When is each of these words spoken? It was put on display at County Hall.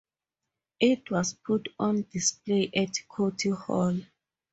It 0.79 1.11
was 1.11 1.33
put 1.35 1.69
on 1.77 2.07
display 2.11 2.71
at 2.75 2.95
County 3.15 3.49
Hall. 3.51 3.99